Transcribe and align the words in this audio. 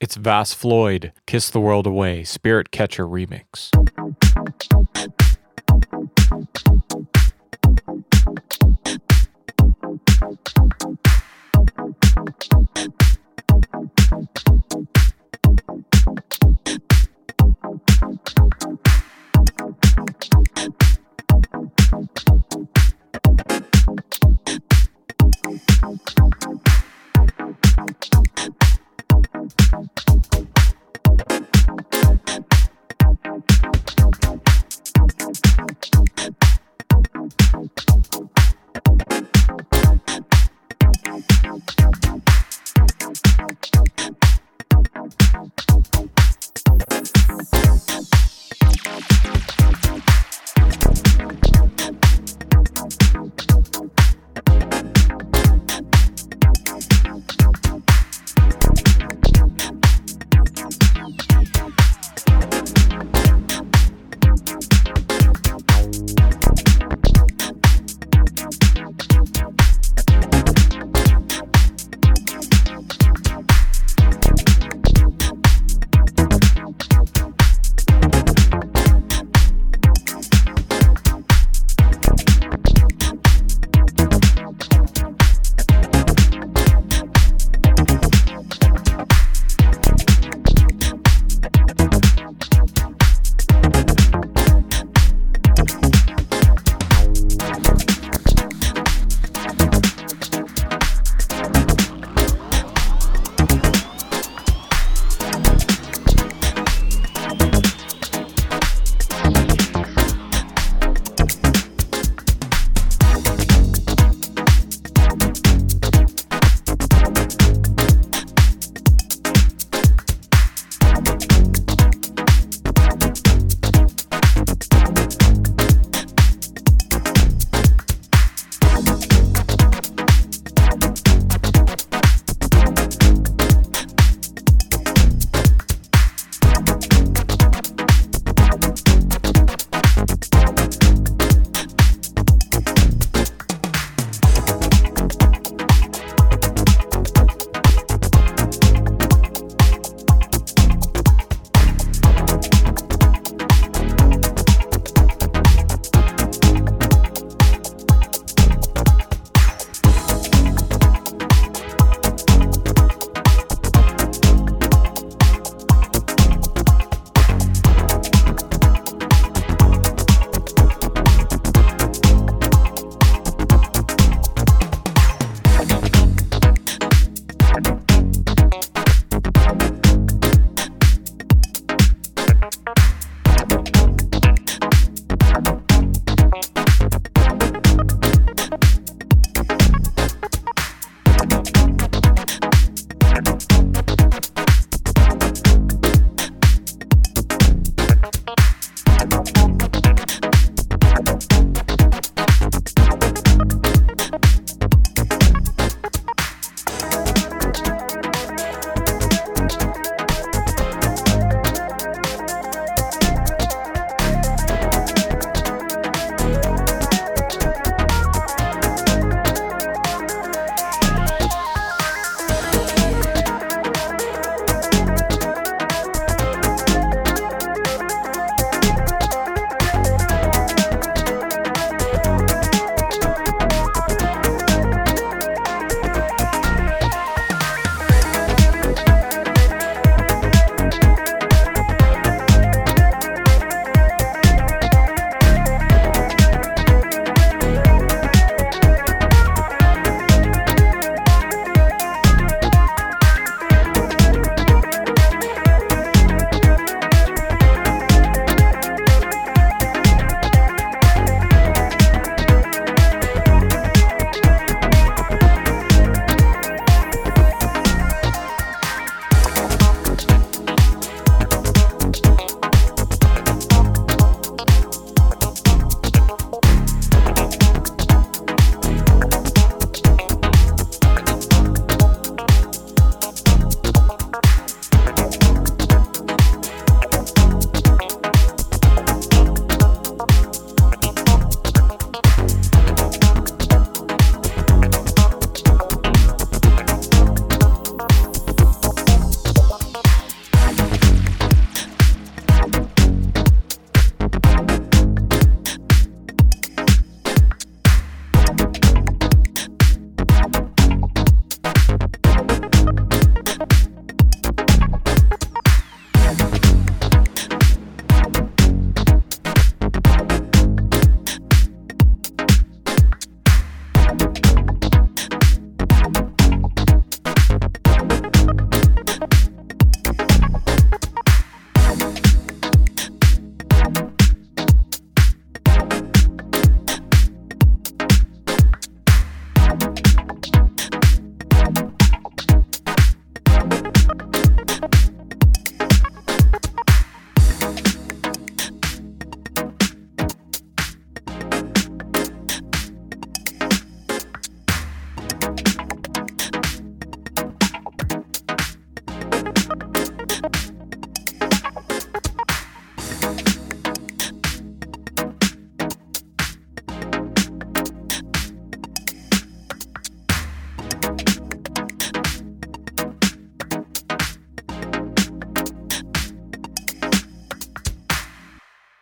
It's 0.00 0.16
Vas 0.16 0.54
Floyd, 0.54 1.12
Kiss 1.26 1.50
the 1.50 1.60
World 1.60 1.86
Away, 1.86 2.24
Spirit 2.24 2.70
Catcher 2.70 3.06
Remix. 3.06 3.68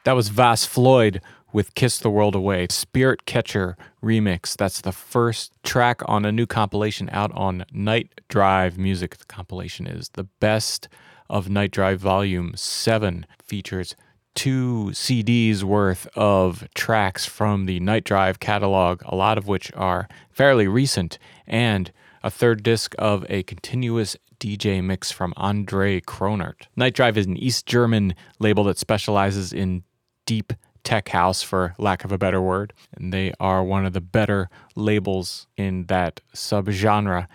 That 0.08 0.16
was 0.16 0.30
Vas 0.30 0.64
Floyd 0.64 1.20
with 1.52 1.74
Kiss 1.74 1.98
the 1.98 2.08
World 2.08 2.34
Away, 2.34 2.66
Spirit 2.70 3.26
Catcher 3.26 3.76
remix. 4.02 4.56
That's 4.56 4.80
the 4.80 4.90
first 4.90 5.52
track 5.62 6.00
on 6.06 6.24
a 6.24 6.32
new 6.32 6.46
compilation 6.46 7.10
out 7.12 7.30
on 7.34 7.66
Night 7.72 8.22
Drive 8.26 8.78
Music. 8.78 9.18
The 9.18 9.26
compilation 9.26 9.86
is 9.86 10.08
the 10.14 10.24
best 10.24 10.88
of 11.28 11.50
Night 11.50 11.72
Drive 11.72 12.00
Volume 12.00 12.52
7, 12.56 13.26
features 13.44 13.96
two 14.34 14.92
CDs 14.92 15.62
worth 15.62 16.08
of 16.16 16.66
tracks 16.74 17.26
from 17.26 17.66
the 17.66 17.78
Night 17.78 18.04
Drive 18.04 18.40
catalog, 18.40 19.02
a 19.04 19.14
lot 19.14 19.36
of 19.36 19.46
which 19.46 19.70
are 19.74 20.08
fairly 20.30 20.66
recent, 20.66 21.18
and 21.46 21.92
a 22.22 22.30
third 22.30 22.62
disc 22.62 22.94
of 22.98 23.26
a 23.28 23.42
continuous 23.42 24.16
DJ 24.40 24.82
mix 24.82 25.10
from 25.10 25.34
Andre 25.36 26.00
Kronert. 26.00 26.66
Night 26.76 26.94
Drive 26.94 27.18
is 27.18 27.26
an 27.26 27.36
East 27.36 27.66
German 27.66 28.14
label 28.38 28.64
that 28.64 28.78
specializes 28.78 29.52
in 29.52 29.82
deep 30.28 30.52
tech 30.84 31.08
house, 31.08 31.42
for 31.42 31.74
lack 31.78 32.04
of 32.04 32.12
a 32.12 32.18
better 32.18 32.40
word. 32.40 32.74
And 32.92 33.14
they 33.14 33.32
are 33.40 33.64
one 33.64 33.86
of 33.86 33.94
the 33.94 34.02
better 34.02 34.50
labels 34.76 35.46
in 35.56 35.86
that 35.86 36.20
subgenre. 36.34 37.26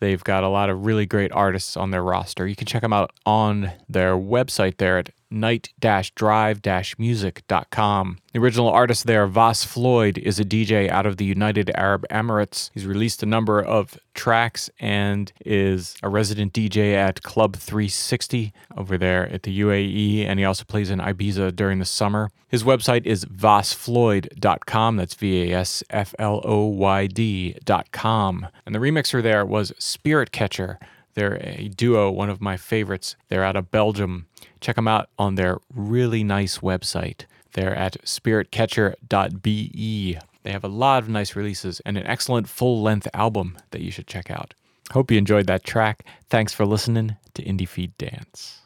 They've 0.00 0.22
got 0.24 0.42
a 0.42 0.48
lot 0.48 0.68
of 0.68 0.84
really 0.84 1.06
great 1.06 1.30
artists 1.30 1.76
on 1.76 1.92
their 1.92 2.02
roster. 2.02 2.48
You 2.48 2.56
can 2.56 2.66
check 2.66 2.82
them 2.82 2.92
out 2.92 3.12
on 3.24 3.70
their 3.88 4.16
website 4.16 4.78
there 4.78 4.98
at 4.98 5.10
night-drive-music.com. 5.30 8.18
The 8.32 8.38
original 8.38 8.68
artist 8.68 9.06
there, 9.06 9.26
Vas 9.26 9.64
Floyd, 9.64 10.18
is 10.18 10.38
a 10.38 10.44
DJ 10.44 10.88
out 10.88 11.06
of 11.06 11.16
the 11.16 11.24
United 11.24 11.70
Arab 11.74 12.04
Emirates. 12.10 12.70
He's 12.74 12.86
released 12.86 13.22
a 13.22 13.26
number 13.26 13.60
of 13.60 13.98
tracks 14.14 14.70
and 14.78 15.32
is 15.44 15.96
a 16.02 16.08
resident 16.08 16.52
DJ 16.52 16.94
at 16.94 17.22
Club 17.22 17.56
360 17.56 18.52
over 18.76 18.98
there 18.98 19.32
at 19.32 19.44
the 19.44 19.60
UAE, 19.60 20.26
and 20.26 20.38
he 20.38 20.44
also 20.44 20.64
plays 20.64 20.90
in 20.90 20.98
Ibiza 20.98 21.56
during 21.56 21.78
the 21.78 21.84
summer. 21.84 22.30
His 22.48 22.64
website 22.64 23.06
is 23.06 23.24
vasfloyd.com. 23.24 24.96
That's 24.96 25.14
V 25.14 25.52
A 25.52 25.58
S 25.58 25.82
F 25.90 26.14
L 26.18 26.40
O 26.44 26.66
Y 26.66 27.06
D.com. 27.06 28.48
And 28.66 28.74
the 28.74 28.80
remixer 28.80 29.22
there 29.22 29.46
was 29.46 29.72
Spirit 29.78 30.32
Catcher. 30.32 30.78
They're 31.14 31.40
a 31.42 31.68
duo, 31.68 32.10
one 32.10 32.30
of 32.30 32.40
my 32.40 32.56
favorites. 32.56 33.16
They're 33.28 33.44
out 33.44 33.56
of 33.56 33.70
Belgium. 33.70 34.26
Check 34.60 34.76
them 34.76 34.88
out 34.88 35.10
on 35.18 35.34
their 35.34 35.58
really 35.74 36.24
nice 36.24 36.58
website. 36.58 37.24
They're 37.52 37.74
at 37.74 38.00
spiritcatcher.be. 38.04 40.18
They 40.42 40.52
have 40.52 40.64
a 40.64 40.68
lot 40.68 41.02
of 41.02 41.08
nice 41.08 41.36
releases 41.36 41.80
and 41.80 41.98
an 41.98 42.06
excellent 42.06 42.48
full 42.48 42.82
length 42.82 43.08
album 43.12 43.58
that 43.72 43.82
you 43.82 43.90
should 43.90 44.06
check 44.06 44.30
out. 44.30 44.54
Hope 44.92 45.10
you 45.10 45.18
enjoyed 45.18 45.46
that 45.46 45.64
track. 45.64 46.04
Thanks 46.28 46.52
for 46.52 46.64
listening 46.64 47.16
to 47.34 47.42
IndieFeed 47.42 47.92
Dance. 47.98 48.60